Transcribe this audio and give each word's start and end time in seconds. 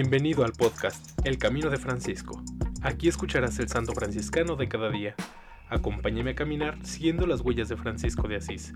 Bienvenido 0.00 0.44
al 0.44 0.52
podcast 0.52 1.18
El 1.26 1.38
Camino 1.38 1.70
de 1.70 1.76
Francisco. 1.76 2.40
Aquí 2.82 3.08
escucharás 3.08 3.58
el 3.58 3.68
santo 3.68 3.94
franciscano 3.94 4.54
de 4.54 4.68
cada 4.68 4.90
día. 4.90 5.16
Acompáñame 5.68 6.30
a 6.30 6.34
caminar 6.36 6.78
siguiendo 6.86 7.26
las 7.26 7.40
huellas 7.40 7.68
de 7.68 7.76
Francisco 7.76 8.28
de 8.28 8.36
Asís. 8.36 8.74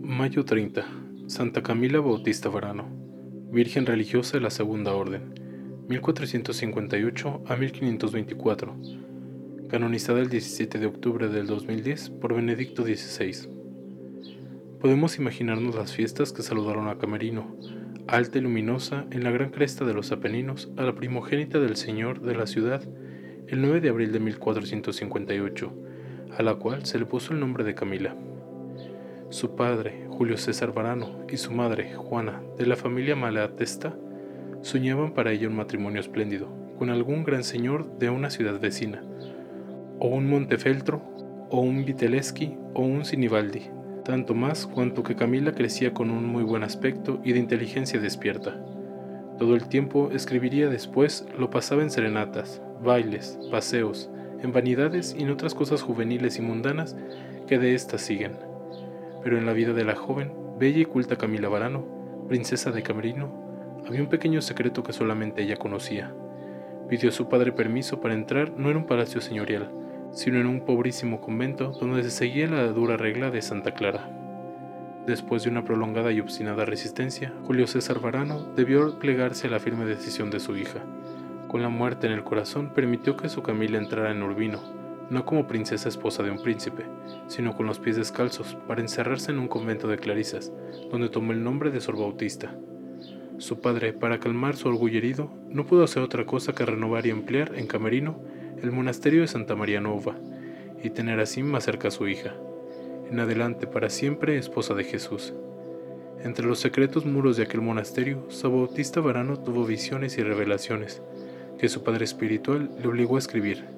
Mayo 0.00 0.46
30. 0.46 0.86
Santa 1.26 1.62
Camila 1.62 2.00
Bautista 2.00 2.48
Varano. 2.48 3.05
Virgen 3.56 3.86
religiosa 3.86 4.36
de 4.36 4.42
la 4.42 4.50
Segunda 4.50 4.92
Orden, 4.92 5.32
1458 5.88 7.44
a 7.46 7.56
1524, 7.56 8.76
canonizada 9.70 10.20
el 10.20 10.28
17 10.28 10.78
de 10.78 10.84
octubre 10.84 11.28
del 11.28 11.46
2010 11.46 12.10
por 12.10 12.34
Benedicto 12.34 12.82
XVI. 12.82 13.48
Podemos 14.78 15.16
imaginarnos 15.16 15.74
las 15.74 15.94
fiestas 15.94 16.34
que 16.34 16.42
saludaron 16.42 16.88
a 16.88 16.98
Camerino, 16.98 17.56
alta 18.06 18.36
y 18.36 18.42
luminosa 18.42 19.06
en 19.10 19.24
la 19.24 19.30
gran 19.30 19.48
cresta 19.48 19.86
de 19.86 19.94
los 19.94 20.12
Apeninos, 20.12 20.70
a 20.76 20.82
la 20.82 20.94
primogénita 20.94 21.58
del 21.58 21.76
Señor 21.76 22.20
de 22.20 22.34
la 22.34 22.46
ciudad, 22.46 22.82
el 23.48 23.62
9 23.62 23.80
de 23.80 23.88
abril 23.88 24.12
de 24.12 24.20
1458, 24.20 25.72
a 26.36 26.42
la 26.42 26.56
cual 26.56 26.84
se 26.84 26.98
le 26.98 27.06
puso 27.06 27.32
el 27.32 27.40
nombre 27.40 27.64
de 27.64 27.74
Camila. 27.74 28.14
Su 29.28 29.56
padre, 29.56 30.06
Julio 30.08 30.36
César 30.36 30.72
Varano, 30.72 31.26
y 31.28 31.36
su 31.36 31.50
madre, 31.50 31.92
Juana, 31.96 32.42
de 32.56 32.64
la 32.64 32.76
familia 32.76 33.16
Malatesta, 33.16 33.92
soñaban 34.60 35.14
para 35.14 35.32
ella 35.32 35.48
un 35.48 35.56
matrimonio 35.56 36.00
espléndido, 36.00 36.48
con 36.78 36.90
algún 36.90 37.24
gran 37.24 37.42
señor 37.42 37.98
de 37.98 38.08
una 38.08 38.30
ciudad 38.30 38.60
vecina, 38.60 39.02
o 39.98 40.06
un 40.06 40.30
Montefeltro, 40.30 41.02
o 41.50 41.60
un 41.60 41.84
Viteleschi, 41.84 42.56
o 42.72 42.82
un 42.82 43.04
Sinibaldi, 43.04 43.68
tanto 44.04 44.32
más 44.32 44.64
cuanto 44.64 45.02
que 45.02 45.16
Camila 45.16 45.50
crecía 45.50 45.92
con 45.92 46.12
un 46.12 46.24
muy 46.24 46.44
buen 46.44 46.62
aspecto 46.62 47.20
y 47.24 47.32
de 47.32 47.40
inteligencia 47.40 47.98
despierta. 47.98 48.64
Todo 49.38 49.56
el 49.56 49.66
tiempo 49.66 50.10
escribiría 50.12 50.68
después 50.68 51.26
lo 51.36 51.50
pasaba 51.50 51.82
en 51.82 51.90
serenatas, 51.90 52.62
bailes, 52.80 53.40
paseos, 53.50 54.08
en 54.40 54.52
vanidades 54.52 55.16
y 55.18 55.24
en 55.24 55.30
otras 55.30 55.52
cosas 55.52 55.82
juveniles 55.82 56.38
y 56.38 56.42
mundanas 56.42 56.96
que 57.48 57.58
de 57.58 57.74
éstas 57.74 58.02
siguen 58.02 58.55
pero 59.22 59.38
en 59.38 59.46
la 59.46 59.52
vida 59.52 59.72
de 59.72 59.84
la 59.84 59.96
joven, 59.96 60.32
bella 60.58 60.80
y 60.80 60.84
culta 60.84 61.16
Camila 61.16 61.48
Varano, 61.48 61.84
princesa 62.28 62.70
de 62.70 62.82
Camerino, 62.82 63.30
había 63.86 64.02
un 64.02 64.08
pequeño 64.08 64.42
secreto 64.42 64.82
que 64.82 64.92
solamente 64.92 65.42
ella 65.42 65.56
conocía. 65.56 66.12
Pidió 66.88 67.10
a 67.10 67.12
su 67.12 67.28
padre 67.28 67.52
permiso 67.52 68.00
para 68.00 68.14
entrar 68.14 68.52
no 68.56 68.70
en 68.70 68.76
un 68.76 68.86
palacio 68.86 69.20
señorial, 69.20 69.70
sino 70.12 70.40
en 70.40 70.46
un 70.46 70.64
pobrísimo 70.64 71.20
convento 71.20 71.72
donde 71.72 72.02
se 72.02 72.10
seguía 72.10 72.48
la 72.48 72.66
dura 72.68 72.96
regla 72.96 73.30
de 73.30 73.42
Santa 73.42 73.74
Clara. 73.74 74.10
Después 75.06 75.44
de 75.44 75.50
una 75.50 75.64
prolongada 75.64 76.10
y 76.10 76.20
obstinada 76.20 76.64
resistencia, 76.64 77.32
Julio 77.44 77.66
César 77.68 78.00
Varano 78.00 78.40
debió 78.56 78.98
plegarse 78.98 79.46
a 79.46 79.50
la 79.50 79.60
firme 79.60 79.84
decisión 79.84 80.30
de 80.30 80.40
su 80.40 80.56
hija. 80.56 80.80
Con 81.46 81.62
la 81.62 81.68
muerte 81.68 82.08
en 82.08 82.12
el 82.12 82.24
corazón 82.24 82.70
permitió 82.74 83.16
que 83.16 83.28
su 83.28 83.42
Camila 83.42 83.78
entrara 83.78 84.10
en 84.10 84.22
Urbino, 84.22 84.60
no 85.10 85.24
como 85.24 85.46
princesa 85.46 85.88
esposa 85.88 86.22
de 86.22 86.30
un 86.30 86.42
príncipe, 86.42 86.84
sino 87.28 87.56
con 87.56 87.66
los 87.66 87.78
pies 87.78 87.96
descalzos, 87.96 88.56
para 88.66 88.80
encerrarse 88.80 89.30
en 89.30 89.38
un 89.38 89.48
convento 89.48 89.88
de 89.88 89.98
clarisas, 89.98 90.52
donde 90.90 91.08
tomó 91.08 91.32
el 91.32 91.44
nombre 91.44 91.70
de 91.70 91.80
Sor 91.80 91.96
Bautista. 91.96 92.54
Su 93.38 93.60
padre, 93.60 93.92
para 93.92 94.18
calmar 94.18 94.56
su 94.56 94.68
orgullo 94.68 94.98
herido, 94.98 95.30
no 95.48 95.66
pudo 95.66 95.84
hacer 95.84 96.02
otra 96.02 96.24
cosa 96.24 96.54
que 96.54 96.64
renovar 96.64 97.06
y 97.06 97.10
ampliar 97.10 97.52
en 97.56 97.66
Camerino 97.66 98.18
el 98.62 98.72
monasterio 98.72 99.20
de 99.20 99.28
Santa 99.28 99.54
María 99.54 99.80
Nova, 99.80 100.16
y 100.82 100.90
tener 100.90 101.20
así 101.20 101.42
más 101.42 101.64
cerca 101.64 101.88
a 101.88 101.92
su 101.92 102.08
hija, 102.08 102.34
en 103.10 103.20
adelante 103.20 103.66
para 103.66 103.90
siempre 103.90 104.38
esposa 104.38 104.74
de 104.74 104.84
Jesús. 104.84 105.34
Entre 106.24 106.46
los 106.46 106.58
secretos 106.58 107.04
muros 107.04 107.36
de 107.36 107.44
aquel 107.44 107.60
monasterio, 107.60 108.24
Sor 108.28 108.52
Bautista 108.52 109.00
Varano 109.00 109.38
tuvo 109.38 109.64
visiones 109.64 110.18
y 110.18 110.22
revelaciones, 110.22 111.02
que 111.58 111.68
su 111.68 111.84
padre 111.84 112.04
espiritual 112.04 112.70
le 112.80 112.88
obligó 112.88 113.16
a 113.16 113.20
escribir 113.20 113.75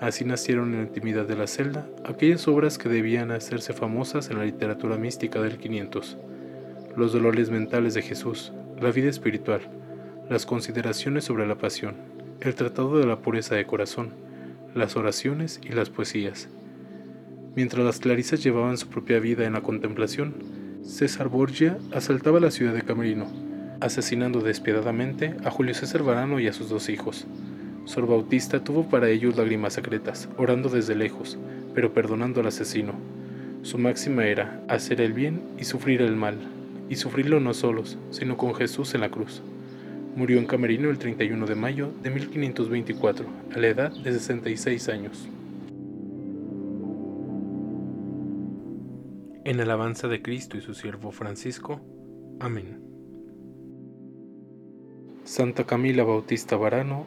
Así 0.00 0.24
nacieron 0.24 0.72
en 0.72 0.78
la 0.78 0.86
intimidad 0.86 1.26
de 1.26 1.36
la 1.36 1.46
celda 1.46 1.86
aquellas 2.06 2.48
obras 2.48 2.78
que 2.78 2.88
debían 2.88 3.30
hacerse 3.30 3.74
famosas 3.74 4.30
en 4.30 4.38
la 4.38 4.46
literatura 4.46 4.96
mística 4.96 5.42
del 5.42 5.58
500. 5.58 6.16
Los 6.96 7.12
dolores 7.12 7.50
mentales 7.50 7.92
de 7.92 8.00
Jesús, 8.00 8.52
la 8.80 8.90
vida 8.92 9.10
espiritual, 9.10 9.60
las 10.30 10.46
consideraciones 10.46 11.24
sobre 11.24 11.46
la 11.46 11.56
pasión, 11.56 11.96
el 12.40 12.54
tratado 12.54 12.98
de 12.98 13.04
la 13.04 13.18
pureza 13.18 13.56
de 13.56 13.66
corazón, 13.66 14.14
las 14.74 14.96
oraciones 14.96 15.60
y 15.62 15.74
las 15.74 15.90
poesías. 15.90 16.48
Mientras 17.54 17.84
las 17.84 17.98
clarisas 17.98 18.42
llevaban 18.42 18.78
su 18.78 18.88
propia 18.88 19.20
vida 19.20 19.44
en 19.44 19.52
la 19.52 19.60
contemplación, 19.60 20.34
César 20.82 21.28
Borgia 21.28 21.76
asaltaba 21.92 22.40
la 22.40 22.50
ciudad 22.50 22.72
de 22.72 22.82
Camerino, 22.82 23.26
asesinando 23.80 24.40
despiadadamente 24.40 25.36
a 25.44 25.50
Julio 25.50 25.74
César 25.74 26.02
Varano 26.02 26.40
y 26.40 26.46
a 26.46 26.54
sus 26.54 26.70
dos 26.70 26.88
hijos. 26.88 27.26
Sor 27.84 28.06
Bautista 28.06 28.62
tuvo 28.62 28.88
para 28.88 29.08
ellos 29.08 29.36
lágrimas 29.36 29.74
secretas, 29.74 30.28
orando 30.36 30.68
desde 30.68 30.94
lejos, 30.94 31.38
pero 31.74 31.92
perdonando 31.92 32.40
al 32.40 32.46
asesino. 32.46 32.94
Su 33.62 33.78
máxima 33.78 34.24
era 34.26 34.62
hacer 34.68 35.00
el 35.00 35.12
bien 35.12 35.42
y 35.58 35.64
sufrir 35.64 36.02
el 36.02 36.16
mal, 36.16 36.36
y 36.88 36.96
sufrirlo 36.96 37.40
no 37.40 37.54
solos, 37.54 37.98
sino 38.10 38.36
con 38.36 38.54
Jesús 38.54 38.94
en 38.94 39.00
la 39.00 39.10
cruz. 39.10 39.42
Murió 40.16 40.38
en 40.38 40.46
Camerino 40.46 40.90
el 40.90 40.98
31 40.98 41.46
de 41.46 41.54
mayo 41.54 41.92
de 42.02 42.10
1524, 42.10 43.26
a 43.54 43.58
la 43.58 43.68
edad 43.68 43.92
de 43.92 44.12
66 44.12 44.88
años. 44.88 45.28
En 49.44 49.60
alabanza 49.60 50.08
de 50.08 50.20
Cristo 50.20 50.56
y 50.56 50.60
su 50.60 50.74
siervo 50.74 51.12
Francisco. 51.12 51.80
Amén. 52.40 52.80
Santa 55.24 55.64
Camila 55.64 56.02
Bautista 56.02 56.56
Varano, 56.56 57.06